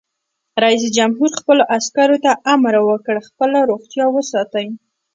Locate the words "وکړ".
2.89-3.17